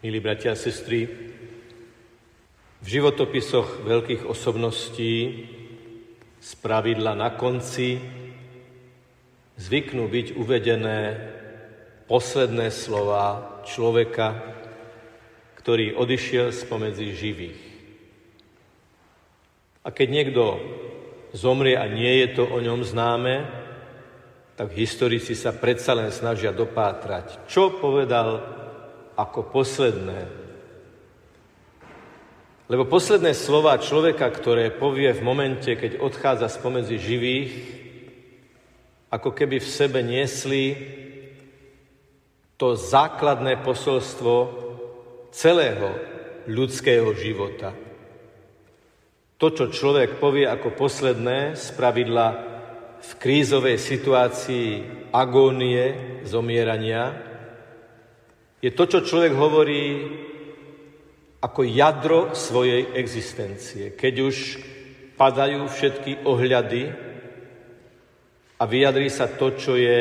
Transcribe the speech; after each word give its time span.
Milí 0.00 0.16
bratia 0.16 0.56
a 0.56 0.56
sestry, 0.56 1.12
v 2.80 2.86
životopisoch 2.88 3.84
veľkých 3.84 4.24
osobností 4.24 5.44
z 6.40 6.50
pravidla 6.56 7.12
na 7.12 7.36
konci 7.36 8.00
zvyknú 9.60 10.08
byť 10.08 10.40
uvedené 10.40 11.00
posledné 12.08 12.72
slova 12.72 13.60
človeka, 13.68 14.40
ktorý 15.60 15.92
odišiel 15.92 16.48
spomedzi 16.48 17.12
živých. 17.12 17.60
A 19.84 19.92
keď 19.92 20.08
niekto 20.08 20.42
zomrie 21.36 21.76
a 21.76 21.84
nie 21.92 22.24
je 22.24 22.40
to 22.40 22.48
o 22.48 22.56
ňom 22.56 22.88
známe, 22.88 23.44
tak 24.56 24.72
historici 24.72 25.36
sa 25.36 25.52
predsa 25.52 25.92
len 25.92 26.08
snažia 26.08 26.56
dopátrať, 26.56 27.44
čo 27.52 27.76
povedal 27.76 28.59
ako 29.20 29.52
posledné. 29.52 30.20
Lebo 32.70 32.86
posledné 32.86 33.34
slova 33.34 33.76
človeka, 33.82 34.30
ktoré 34.30 34.70
povie 34.70 35.10
v 35.10 35.26
momente, 35.26 35.74
keď 35.74 35.98
odchádza 35.98 36.46
spomedzi 36.48 36.96
živých, 36.96 37.52
ako 39.10 39.34
keby 39.34 39.58
v 39.58 39.68
sebe 39.68 40.00
niesli 40.06 40.78
to 42.54 42.78
základné 42.78 43.58
posolstvo 43.66 44.34
celého 45.34 45.98
ľudského 46.46 47.10
života. 47.18 47.74
To, 49.40 49.46
čo 49.50 49.72
človek 49.72 50.22
povie 50.22 50.46
ako 50.46 50.78
posledné, 50.78 51.58
spravidla 51.58 52.28
v 53.00 53.10
krízovej 53.16 53.80
situácii 53.80 54.68
agónie, 55.10 55.96
zomierania, 56.28 57.29
je 58.60 58.70
to, 58.70 58.84
čo 58.84 59.00
človek 59.00 59.32
hovorí 59.32 59.84
ako 61.40 61.64
jadro 61.64 62.36
svojej 62.36 62.92
existencie. 62.92 63.96
Keď 63.96 64.14
už 64.20 64.36
padajú 65.16 65.64
všetky 65.64 66.28
ohľady 66.28 66.92
a 68.60 68.62
vyjadrí 68.68 69.08
sa 69.08 69.32
to, 69.32 69.56
čo 69.56 69.72
je 69.80 70.00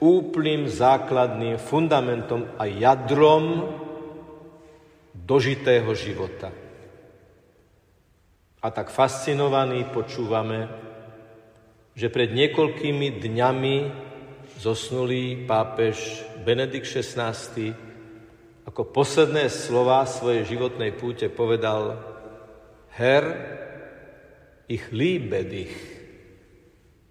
úplným 0.00 0.68
základným 0.68 1.60
fundamentom 1.60 2.48
a 2.56 2.64
jadrom 2.64 3.68
dožitého 5.12 5.88
života. 5.92 6.52
A 8.64 8.66
tak 8.72 8.88
fascinovaní 8.88 9.84
počúvame, 9.92 10.68
že 11.96 12.08
pred 12.12 12.32
niekoľkými 12.32 13.20
dňami 13.20 13.76
zosnulý 14.56 15.44
pápež 15.44 16.24
Benedikt 16.44 16.88
XVI 16.88 17.36
ako 18.66 18.82
posledné 18.90 19.46
slova 19.46 20.02
svojej 20.04 20.42
životnej 20.42 20.90
púte 20.96 21.30
povedal 21.30 22.02
Her, 22.96 23.24
ich 24.66 24.90
liebe. 24.90 25.46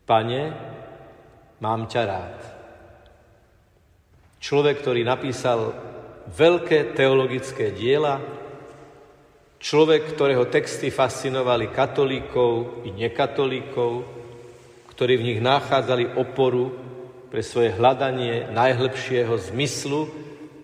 Pane, 0.06 0.42
mám 1.64 1.88
ťa 1.88 2.04
rád. 2.04 2.38
Človek, 4.44 4.84
ktorý 4.84 5.02
napísal 5.02 5.74
veľké 6.30 6.94
teologické 6.94 7.72
diela, 7.74 8.22
človek, 9.58 10.14
ktorého 10.14 10.46
texty 10.52 10.94
fascinovali 10.94 11.74
katolíkov 11.74 12.86
i 12.86 12.94
nekatolíkov, 12.94 13.92
ktorí 14.94 15.14
v 15.18 15.26
nich 15.34 15.40
nachádzali 15.42 16.14
oporu 16.20 16.86
pre 17.36 17.44
svoje 17.44 17.76
hľadanie 17.76 18.48
najhlbšieho 18.56 19.36
zmyslu 19.52 20.08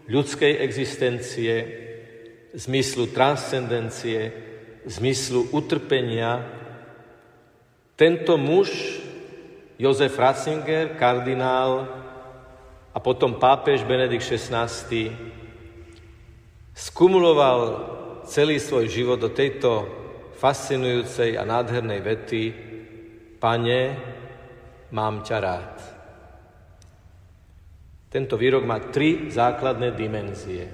ľudskej 0.08 0.64
existencie, 0.64 1.68
zmyslu 2.56 3.12
transcendencie, 3.12 4.32
zmyslu 4.88 5.52
utrpenia. 5.52 6.48
Tento 8.00 8.40
muž, 8.40 8.72
Jozef 9.76 10.16
Ratzinger, 10.16 10.96
kardinál 10.96 11.92
a 12.96 13.04
potom 13.04 13.36
pápež 13.36 13.84
Benedikt 13.84 14.24
XVI, 14.24 15.12
skumuloval 16.72 17.60
celý 18.32 18.64
svoj 18.64 18.88
život 18.88 19.20
do 19.20 19.28
tejto 19.28 19.92
fascinujúcej 20.40 21.36
a 21.36 21.44
nádhernej 21.44 22.00
vety 22.00 22.44
Pane, 23.44 23.82
mám 24.96 25.20
ťa 25.20 25.40
rád. 25.44 26.01
Tento 28.12 28.36
výrok 28.36 28.68
má 28.68 28.76
tri 28.92 29.32
základné 29.32 29.96
dimenzie. 29.96 30.68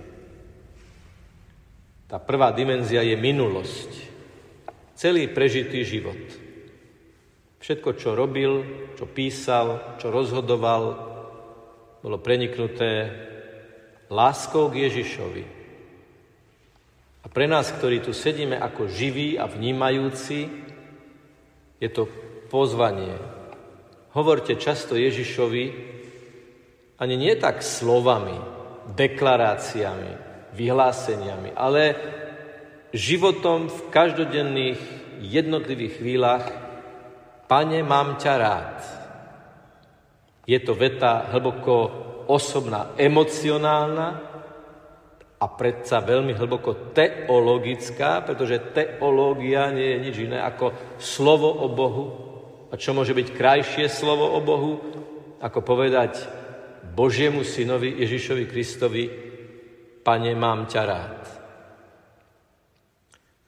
Tá 2.10 2.18
prvá 2.18 2.50
dimenzia 2.50 3.06
je 3.06 3.14
minulosť. 3.14 3.92
Celý 4.98 5.30
prežitý 5.30 5.86
život. 5.86 6.18
Všetko, 7.62 7.94
čo 7.94 8.18
robil, 8.18 8.66
čo 8.98 9.06
písal, 9.06 10.00
čo 10.02 10.10
rozhodoval, 10.10 10.84
bolo 12.02 12.18
preniknuté 12.18 13.14
láskou 14.10 14.74
k 14.74 14.90
Ježišovi. 14.90 15.44
A 17.22 17.28
pre 17.30 17.46
nás, 17.46 17.70
ktorí 17.70 18.02
tu 18.02 18.18
sedíme 18.18 18.58
ako 18.58 18.90
živí 18.90 19.38
a 19.38 19.46
vnímajúci, 19.46 20.50
je 21.78 21.90
to 21.92 22.10
pozvanie. 22.50 23.14
Hovorte 24.16 24.58
často 24.58 24.98
Ježišovi, 24.98 25.97
ani 26.98 27.16
nie 27.16 27.34
tak 27.38 27.62
slovami, 27.62 28.38
deklaráciami, 28.98 30.14
vyhláseniami, 30.58 31.54
ale 31.54 31.84
životom 32.90 33.70
v 33.70 33.80
každodenných 33.94 34.82
jednotlivých 35.22 35.94
chvíľach 36.02 36.46
Pane, 37.48 37.80
mám 37.80 38.20
ťa 38.20 38.34
rád. 38.36 38.78
Je 40.44 40.60
to 40.60 40.76
veta 40.76 41.32
hlboko 41.32 41.76
osobná, 42.28 42.92
emocionálna 43.00 44.08
a 45.40 45.46
predsa 45.48 46.04
veľmi 46.04 46.36
hlboko 46.36 46.92
teologická, 46.92 48.20
pretože 48.28 48.76
teológia 48.76 49.72
nie 49.72 49.96
je 49.96 50.04
nič 50.04 50.16
iné 50.28 50.44
ako 50.44 51.00
slovo 51.00 51.48
o 51.48 51.72
Bohu. 51.72 52.06
A 52.68 52.76
čo 52.76 52.92
môže 52.92 53.16
byť 53.16 53.32
krajšie 53.32 53.88
slovo 53.88 54.28
o 54.36 54.44
Bohu, 54.44 54.84
ako 55.40 55.64
povedať 55.64 56.20
Božiemu 56.94 57.44
synovi 57.44 57.96
Ježišovi 58.00 58.46
Kristovi, 58.46 59.06
Pane, 60.04 60.32
mám 60.40 60.72
ťa 60.72 60.82
rád. 60.88 61.20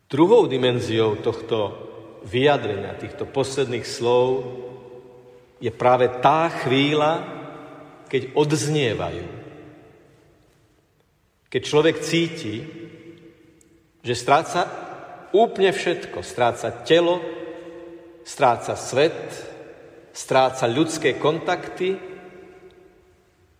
Druhou 0.09 0.49
dimenziou 0.49 1.21
tohto 1.21 1.57
vyjadrenia, 2.25 2.99
týchto 2.99 3.23
posledných 3.29 3.85
slov, 3.85 4.43
je 5.59 5.71
práve 5.71 6.09
tá 6.19 6.51
chvíľa, 6.51 7.23
keď 8.09 8.35
odznievajú. 8.35 9.27
Keď 11.47 11.61
človek 11.61 11.95
cíti, 12.01 12.55
že 14.03 14.13
stráca 14.15 14.65
úplne 15.35 15.71
všetko. 15.75 16.23
Stráca 16.23 16.71
telo, 16.83 17.21
stráca 18.23 18.73
svet, 18.73 19.29
stráca 20.13 20.65
ľudské 20.65 21.15
kontakty 21.21 21.97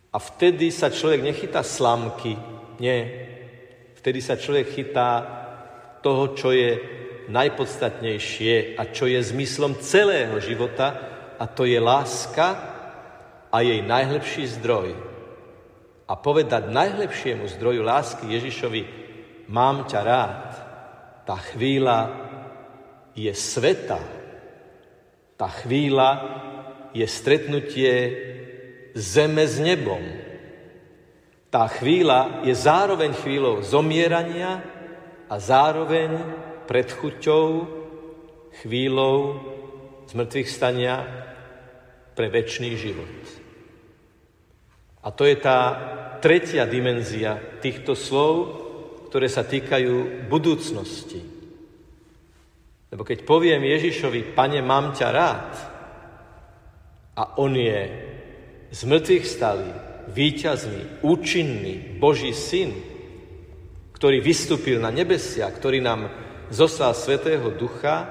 a 0.10 0.18
vtedy 0.18 0.74
sa 0.74 0.90
človek 0.90 1.22
nechytá 1.22 1.62
slamky, 1.62 2.34
nie. 2.82 3.00
Vtedy 3.94 4.20
sa 4.24 4.40
človek 4.40 4.74
chytá 4.74 5.10
toho, 6.02 6.34
čo 6.34 6.50
je 6.50 6.80
najpodstatnejšie 7.30 8.80
a 8.80 8.90
čo 8.90 9.06
je 9.06 9.22
zmyslom 9.22 9.78
celého 9.78 10.34
života 10.42 10.98
a 11.38 11.46
to 11.46 11.68
je 11.70 11.78
láska 11.78 12.48
a 13.54 13.58
jej 13.62 13.86
najlepší 13.86 14.50
zdroj. 14.58 14.98
A 16.10 16.14
povedať 16.18 16.74
najlepšiemu 16.74 17.46
zdroju 17.46 17.86
lásky 17.86 18.34
Ježišovi, 18.34 18.82
mám 19.54 19.86
ťa 19.86 20.02
rád, 20.02 20.50
tá 21.30 21.38
chvíľa 21.54 22.10
je 23.14 23.30
sveta. 23.30 24.02
Tá 25.38 25.48
chvíľa 25.62 26.10
je 26.98 27.06
stretnutie 27.06 27.94
zeme 28.96 29.46
s 29.46 29.58
nebom. 29.62 30.02
Tá 31.50 31.66
chvíľa 31.66 32.46
je 32.46 32.54
zároveň 32.54 33.18
chvíľou 33.18 33.66
zomierania 33.66 34.62
a 35.26 35.36
zároveň 35.42 36.22
predchuťou, 36.70 37.48
chvíľou 38.62 39.18
zmrtvých 40.10 40.50
stania 40.50 41.06
pre 42.14 42.30
väčší 42.30 42.78
život. 42.78 43.16
A 45.02 45.10
to 45.10 45.26
je 45.26 45.38
tá 45.40 45.60
tretia 46.20 46.68
dimenzia 46.70 47.40
týchto 47.64 47.96
slov, 47.96 48.34
ktoré 49.10 49.26
sa 49.26 49.42
týkajú 49.42 50.28
budúcnosti. 50.30 51.24
Lebo 52.90 53.02
keď 53.06 53.26
poviem 53.26 53.64
Ježišovi, 53.66 54.34
pane, 54.38 54.62
mám 54.62 54.94
ťa 54.94 55.10
rád, 55.10 55.52
a 57.20 57.36
on 57.36 57.52
je 57.52 57.82
z 58.70 58.82
mŕtvych 58.86 59.26
stali, 59.26 59.70
víťazný, 60.14 61.02
účinný 61.02 61.98
Boží 61.98 62.34
syn, 62.34 62.74
ktorý 63.98 64.22
vystúpil 64.22 64.78
na 64.78 64.94
nebesia, 64.94 65.50
ktorý 65.50 65.82
nám 65.82 66.10
zoslal 66.54 66.94
Svetého 66.94 67.50
Ducha, 67.54 68.08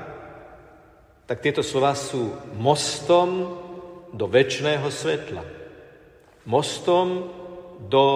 tak 1.25 1.44
tieto 1.44 1.62
slova 1.62 1.94
sú 1.94 2.34
mostom 2.56 3.56
do 4.12 4.25
väčšného 4.26 4.88
svetla. 4.88 5.44
Mostom 6.49 7.28
do 7.84 8.06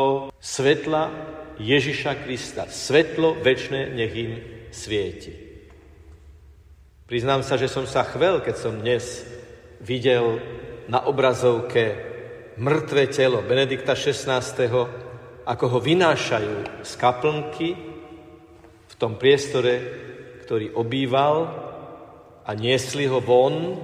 svetla 0.41 1.13
Ježiša 1.61 2.25
Krista. 2.25 2.65
Svetlo 2.73 3.37
väčšie 3.37 3.93
nech 3.93 4.15
im 4.17 4.33
svieti. 4.73 5.37
Priznám 7.05 7.45
sa, 7.45 7.61
že 7.61 7.69
som 7.69 7.85
sa 7.85 8.09
chvel, 8.09 8.41
keď 8.41 8.57
som 8.57 8.81
dnes 8.81 9.29
videl 9.85 10.41
na 10.89 11.05
obrazovke 11.05 12.12
mŕtve 12.57 13.09
telo 13.09 13.41
Benedikta 13.41 13.97
XVI, 13.97 14.43
ako 15.43 15.65
ho 15.69 15.79
vynášajú 15.81 16.85
z 16.85 16.93
kaplnky 17.01 17.69
v 18.89 18.95
tom 19.01 19.17
priestore, 19.17 19.75
ktorý 20.45 20.77
obýval 20.77 21.49
a 22.45 22.51
niesli 22.53 23.09
ho 23.09 23.23
von 23.23 23.81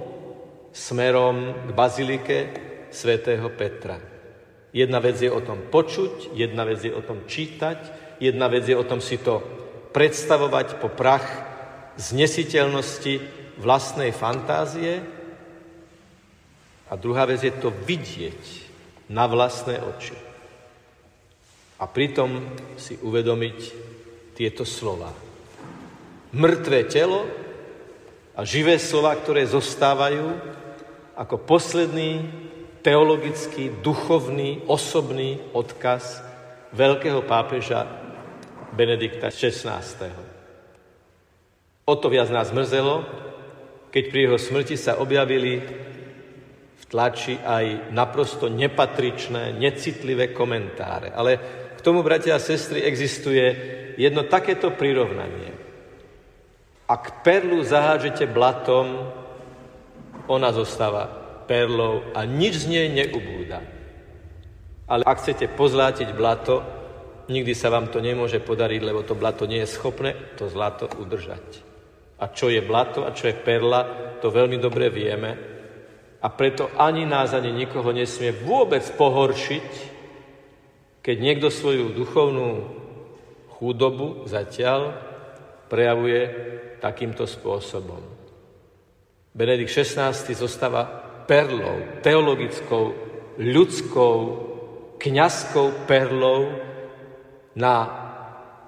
smerom 0.69 1.67
k 1.67 1.69
bazilike 1.73 2.37
svätého 2.93 3.49
Petra. 3.53 3.97
Jedna 4.69 5.01
vec 5.01 5.17
je 5.17 5.31
o 5.33 5.41
tom 5.41 5.65
počuť, 5.73 6.37
jedna 6.37 6.61
vec 6.61 6.85
je 6.85 6.93
o 6.93 7.01
tom 7.01 7.25
čítať, 7.25 7.79
jedna 8.21 8.45
vec 8.47 8.69
je 8.69 8.77
o 8.77 8.85
tom 8.85 9.01
si 9.01 9.17
to 9.17 9.41
predstavovať 9.89 10.77
po 10.77 10.93
prach 10.93 11.25
znesiteľnosti 11.97 13.19
vlastnej 13.57 14.13
fantázie 14.13 15.18
a 16.89 16.93
druhá 16.97 17.29
vec 17.29 17.45
je 17.45 17.53
to 17.53 17.69
vidieť 17.69 18.41
na 19.13 19.29
vlastné 19.29 19.77
oči. 19.77 20.17
A 21.79 21.85
pritom 21.87 22.43
si 22.75 22.97
uvedomiť 22.99 23.59
tieto 24.33 24.65
slova. 24.65 25.13
Mŕtvé 26.33 26.89
telo 26.89 27.25
a 28.35 28.41
živé 28.43 28.81
slova, 28.81 29.15
ktoré 29.15 29.45
zostávajú 29.45 30.33
ako 31.15 31.35
posledný 31.45 32.25
teologický, 32.81 33.69
duchovný, 33.83 34.65
osobný 34.65 35.39
odkaz 35.51 36.23
veľkého 36.71 37.25
pápeža 37.25 37.85
Benedikta 38.71 39.33
XVI. 39.33 39.81
O 41.89 41.93
to 41.97 42.07
viac 42.07 42.29
nás 42.29 42.53
mrzelo, 42.53 43.01
keď 43.89 44.03
pri 44.13 44.19
jeho 44.29 44.37
smrti 44.37 44.77
sa 44.77 45.01
objavili 45.01 45.59
v 46.89 46.97
tlači 46.97 47.37
aj 47.37 47.93
naprosto 47.93 48.49
nepatričné, 48.49 49.53
necitlivé 49.53 50.33
komentáre. 50.33 51.13
Ale 51.13 51.37
k 51.77 51.85
tomu, 51.85 52.01
bratia 52.01 52.33
a 52.33 52.41
sestry, 52.41 52.81
existuje 52.81 53.45
jedno 53.93 54.25
takéto 54.25 54.73
prirovnanie. 54.73 55.53
Ak 56.89 57.21
perlu 57.21 57.61
zahádžete 57.61 58.25
blatom, 58.25 59.05
ona 60.25 60.49
zostáva 60.49 61.05
perlou 61.45 62.09
a 62.17 62.25
nič 62.25 62.65
z 62.65 62.73
nej 62.73 62.87
neubúda. 62.89 63.61
Ale 64.89 65.05
ak 65.05 65.21
chcete 65.21 65.53
pozlátiť 65.53 66.17
blato, 66.17 66.65
nikdy 67.29 67.53
sa 67.53 67.69
vám 67.69 67.93
to 67.93 68.01
nemôže 68.01 68.41
podariť, 68.41 68.81
lebo 68.81 69.05
to 69.05 69.13
blato 69.13 69.45
nie 69.45 69.61
je 69.61 69.69
schopné 69.69 70.17
to 70.33 70.49
zlato 70.49 70.89
udržať. 70.97 71.61
A 72.17 72.33
čo 72.33 72.49
je 72.49 72.65
blato 72.65 73.05
a 73.05 73.13
čo 73.13 73.29
je 73.29 73.37
perla, 73.37 74.17
to 74.17 74.33
veľmi 74.33 74.57
dobre 74.57 74.89
vieme. 74.89 75.58
A 76.19 76.27
preto 76.27 76.67
ani 76.75 77.07
nás, 77.07 77.31
ani 77.31 77.55
nikoho 77.55 77.95
nesmie 77.95 78.35
vôbec 78.35 78.83
pohoršiť, 78.83 79.69
keď 80.99 81.15
niekto 81.15 81.47
svoju 81.47 81.95
duchovnú 81.95 82.67
chudobu 83.55 84.27
zatiaľ 84.27 84.99
prejavuje 85.71 86.21
takýmto 86.83 87.23
spôsobom. 87.23 88.03
Benedikt 89.31 89.71
XVI 89.71 90.11
zostáva 90.35 90.83
perlou, 91.23 92.01
teologickou, 92.03 92.91
ľudskou, 93.39 94.15
kňazskou 94.99 95.87
perlou 95.87 96.59
na 97.55 97.75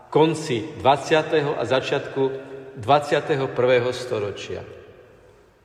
konci 0.08 0.80
20. 0.80 1.60
a 1.60 1.64
začiatku 1.68 2.22
21. 2.80 3.52
storočia. 3.92 4.81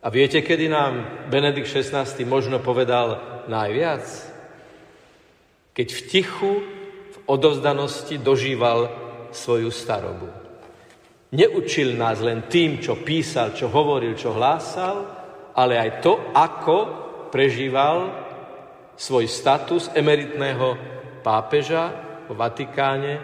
A 0.07 0.11
viete, 0.11 0.39
kedy 0.39 0.71
nám 0.71 1.27
Benedikt 1.27 1.67
XVI 1.67 2.07
možno 2.23 2.63
povedal 2.63 3.43
najviac? 3.51 4.07
Keď 5.75 5.89
v 5.91 6.01
tichu, 6.07 6.53
v 7.11 7.17
odovzdanosti 7.27 8.23
dožíval 8.23 8.87
svoju 9.35 9.67
starobu. 9.75 10.31
Neučil 11.35 11.99
nás 11.99 12.23
len 12.23 12.47
tým, 12.47 12.79
čo 12.79 13.03
písal, 13.03 13.51
čo 13.51 13.67
hovoril, 13.67 14.15
čo 14.15 14.31
hlásal, 14.31 15.11
ale 15.59 15.75
aj 15.75 15.91
to, 16.07 16.15
ako 16.31 16.77
prežíval 17.35 18.15
svoj 18.95 19.27
status 19.27 19.91
emeritného 19.91 20.79
pápeža 21.27 21.91
v 22.31 22.39
Vatikáne, 22.39 23.15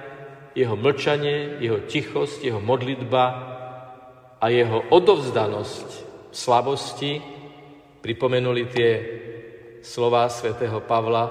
jeho 0.59 0.75
mlčanie, 0.75 1.63
jeho 1.63 1.87
tichosť, 1.87 2.43
jeho 2.43 2.59
modlitba, 2.59 3.55
a 4.43 4.51
jeho 4.51 4.83
odovzdanosť 4.91 6.12
slabosti 6.33 7.21
pripomenuli 8.03 8.63
tie 8.73 8.91
slová 9.85 10.27
svätého 10.33 10.81
Pavla, 10.83 11.29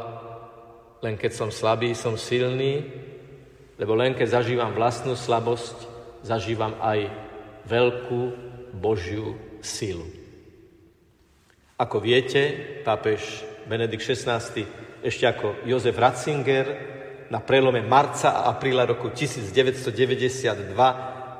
len 1.01 1.18
keď 1.18 1.31
som 1.33 1.50
slabý, 1.50 1.98
som 1.98 2.15
silný, 2.15 2.86
lebo 3.81 3.98
len 3.98 4.13
keď 4.13 4.39
zažívam 4.39 4.71
vlastnú 4.71 5.18
slabosť, 5.18 5.89
zažívam 6.21 6.77
aj 6.77 7.09
veľkú 7.65 8.21
Božiu 8.77 9.36
silu. 9.59 10.06
Ako 11.81 11.98
viete, 11.98 12.53
pápež 12.86 13.42
Benedikt 13.65 14.06
XVI 14.06 14.38
ešte 15.01 15.25
ako 15.25 15.65
Jozef 15.65 15.98
Ratzinger 15.98 16.68
na 17.33 17.42
prelome 17.42 17.81
marca 17.81 18.38
a 18.38 18.53
apríla 18.53 18.86
roku 18.86 19.09
1992 19.09 19.89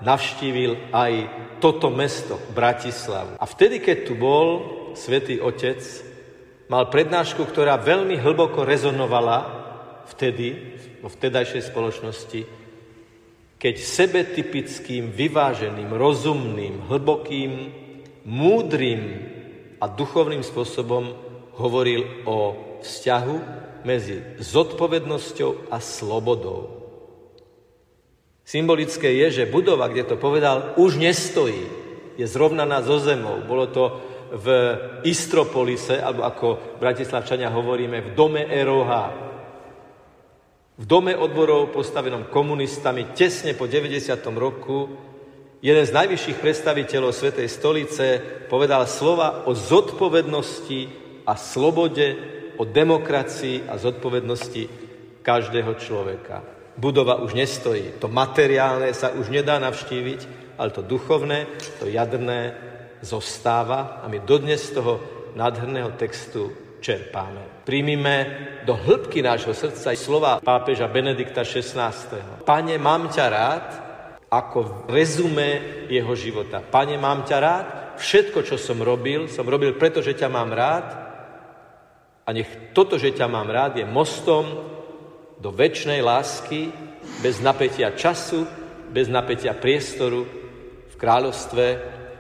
navštívil 0.01 0.94
aj 0.94 1.13
toto 1.62 1.94
mesto, 1.94 2.42
Bratislavu. 2.51 3.38
A 3.38 3.45
vtedy, 3.45 3.80
keď 3.80 3.98
tu 4.09 4.13
bol 4.18 4.48
svätý 4.98 5.38
Otec, 5.38 5.80
mal 6.68 6.89
prednášku, 6.89 7.45
ktorá 7.45 7.77
veľmi 7.77 8.18
hlboko 8.18 8.65
rezonovala 8.65 9.62
vtedy, 10.09 10.77
vo 11.01 11.09
vtedajšej 11.09 11.74
spoločnosti, 11.74 12.42
keď 13.62 13.75
sebetypickým, 13.77 15.13
vyváženým, 15.13 15.93
rozumným, 15.93 16.89
hlbokým, 16.89 17.51
múdrym 18.25 19.01
a 19.77 19.86
duchovným 19.86 20.41
spôsobom 20.41 21.13
hovoril 21.58 22.25
o 22.25 22.58
vzťahu 22.81 23.38
medzi 23.86 24.22
zodpovednosťou 24.41 25.70
a 25.70 25.77
slobodou. 25.77 26.80
Symbolické 28.51 29.15
je, 29.15 29.27
že 29.31 29.48
budova, 29.48 29.88
kde 29.88 30.03
to 30.03 30.20
povedal, 30.20 30.75
už 30.75 31.00
nestojí. 31.00 31.72
Je 32.20 32.27
zrovnaná 32.27 32.84
so 32.84 33.00
zemou. 33.00 33.39
Bolo 33.48 33.72
to 33.72 33.84
v 34.36 34.48
Istropolise, 35.08 35.96
alebo 35.96 36.27
ako 36.27 36.48
bratislavčania 36.75 37.48
hovoríme, 37.48 38.03
v 38.03 38.10
dome 38.12 38.43
ROH. 38.43 38.91
V 40.75 40.84
dome 40.84 41.15
odborov 41.15 41.72
postavenom 41.72 42.27
komunistami 42.27 43.15
tesne 43.15 43.55
po 43.55 43.72
90. 43.72 44.20
roku 44.36 45.00
jeden 45.63 45.86
z 45.88 45.96
najvyšších 45.96 46.41
predstaviteľov 46.43 47.15
Svetej 47.15 47.48
stolice 47.48 48.05
povedal 48.51 48.84
slova 48.84 49.48
o 49.48 49.55
zodpovednosti 49.55 50.79
a 51.24 51.39
slobode, 51.39 52.08
o 52.60 52.67
demokracii 52.67 53.72
a 53.72 53.79
zodpovednosti 53.79 54.63
každého 55.24 55.72
človeka 55.79 56.60
budova 56.81 57.21
už 57.21 57.38
nestojí. 57.38 58.01
To 58.01 58.09
materiálne 58.09 58.89
sa 58.97 59.13
už 59.13 59.29
nedá 59.29 59.61
navštíviť, 59.61 60.41
ale 60.57 60.73
to 60.73 60.81
duchovné, 60.81 61.45
to 61.77 61.85
jadrné 61.85 62.57
zostáva 63.05 64.01
a 64.01 64.09
my 64.09 64.25
dodnes 64.25 64.65
z 64.65 64.81
toho 64.81 64.93
nádherného 65.38 65.93
textu 65.93 66.50
čerpáme. 66.81 67.61
Príjmime 67.61 68.15
do 68.65 68.73
hĺbky 68.73 69.21
nášho 69.21 69.53
srdca 69.53 69.93
slova 69.93 70.41
pápeža 70.41 70.89
Benedikta 70.89 71.45
XVI. 71.45 72.41
Pane, 72.41 72.81
mám 72.81 73.13
ťa 73.13 73.25
rád, 73.29 73.65
ako 74.31 74.89
rezume 74.89 75.85
jeho 75.85 76.13
života. 76.17 76.65
Pane, 76.65 76.97
mám 76.97 77.21
ťa 77.29 77.38
rád, 77.38 77.65
všetko, 78.01 78.41
čo 78.41 78.57
som 78.57 78.81
robil, 78.81 79.29
som 79.29 79.45
robil 79.45 79.77
preto, 79.77 80.01
že 80.01 80.17
ťa 80.17 80.29
mám 80.31 80.50
rád 80.50 80.88
a 82.25 82.29
nech 82.33 82.73
toto, 82.73 82.97
že 82.97 83.13
ťa 83.13 83.27
mám 83.29 83.50
rád, 83.50 83.77
je 83.77 83.85
mostom 83.85 84.45
do 85.41 85.50
väčšnej 85.50 86.05
lásky, 86.05 86.69
bez 87.25 87.41
napätia 87.41 87.98
času, 87.98 88.45
bez 88.93 89.10
napätia 89.10 89.57
priestoru, 89.57 90.29
v 90.86 90.95
kráľovstve 90.95 91.65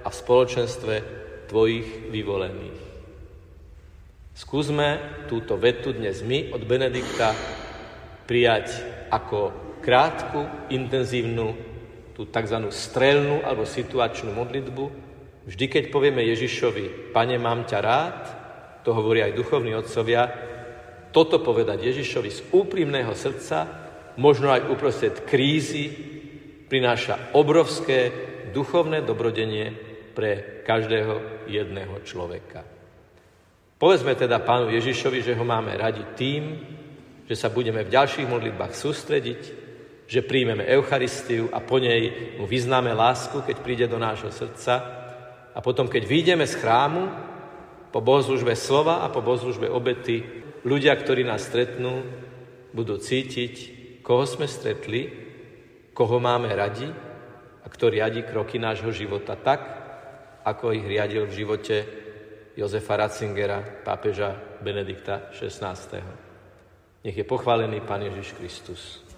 a 0.01 0.09
v 0.09 0.19
spoločenstve 0.25 0.95
tvojich 1.45 2.09
vyvolených. 2.09 2.81
Skúsme 4.33 5.21
túto 5.29 5.53
vetu 5.61 5.93
dnes 5.93 6.25
my 6.25 6.49
od 6.49 6.65
Benedikta 6.65 7.37
prijať 8.25 8.73
ako 9.13 9.53
krátku, 9.85 10.73
intenzívnu, 10.73 11.53
tú 12.17 12.25
tzv. 12.25 12.57
strelnú 12.73 13.45
alebo 13.45 13.69
situačnú 13.69 14.33
modlitbu, 14.33 14.85
vždy 15.45 15.65
keď 15.69 15.83
povieme 15.93 16.25
Ježišovi, 16.25 17.13
Pane, 17.13 17.37
mám 17.37 17.69
ťa 17.69 17.79
rád, 17.85 18.19
to 18.81 18.97
hovorí 18.97 19.21
aj 19.21 19.37
duchovní 19.37 19.77
otcovia, 19.77 20.50
toto 21.11 21.43
povedať 21.43 21.91
Ježišovi 21.91 22.29
z 22.31 22.39
úprimného 22.55 23.11
srdca, 23.11 23.67
možno 24.15 24.51
aj 24.51 24.67
uprostred 24.71 25.27
krízy, 25.27 25.91
prináša 26.71 27.35
obrovské 27.35 28.11
duchovné 28.55 29.03
dobrodenie 29.03 29.75
pre 30.15 30.63
každého 30.63 31.47
jedného 31.51 31.99
človeka. 32.07 32.63
Povedzme 33.75 34.15
teda 34.15 34.39
pánu 34.39 34.71
Ježišovi, 34.71 35.19
že 35.19 35.35
ho 35.35 35.43
máme 35.43 35.75
radi 35.75 36.03
tým, 36.15 36.43
že 37.27 37.35
sa 37.35 37.51
budeme 37.51 37.83
v 37.83 37.91
ďalších 37.91 38.27
modlitbách 38.27 38.73
sústrediť, 38.75 39.41
že 40.07 40.27
príjmeme 40.27 40.67
Eucharistiu 40.67 41.47
a 41.51 41.63
po 41.63 41.79
nej 41.79 42.35
mu 42.35 42.43
vyznáme 42.43 42.91
lásku, 42.91 43.43
keď 43.43 43.57
príde 43.63 43.85
do 43.87 43.95
nášho 43.95 44.31
srdca 44.31 44.73
a 45.51 45.59
potom, 45.63 45.87
keď 45.87 46.03
vyjdeme 46.07 46.43
z 46.47 46.59
chrámu, 46.59 47.03
po 47.91 47.99
bohoslužbe 47.99 48.55
slova 48.55 49.03
a 49.03 49.11
po 49.11 49.19
bohoslužbe 49.19 49.67
obety, 49.67 50.23
ľudia, 50.65 50.93
ktorí 50.97 51.25
nás 51.25 51.45
stretnú, 51.45 52.05
budú 52.71 52.97
cítiť, 52.97 53.53
koho 54.01 54.23
sme 54.25 54.47
stretli, 54.47 55.11
koho 55.91 56.17
máme 56.17 56.49
radi 56.51 56.87
a 57.61 57.67
kto 57.67 57.91
riadi 57.91 58.23
kroky 58.23 58.57
nášho 58.57 58.89
života 58.95 59.35
tak, 59.37 59.61
ako 60.41 60.73
ich 60.73 60.85
riadil 60.87 61.29
v 61.29 61.37
živote 61.37 61.75
Jozefa 62.57 62.97
Ratzingera, 62.97 63.85
pápeža 63.85 64.59
Benedikta 64.59 65.29
XVI. 65.35 65.77
Nech 67.01 67.17
je 67.17 67.25
pochválený 67.25 67.81
Pán 67.85 68.01
Ježiš 68.01 68.33
Kristus. 68.37 69.10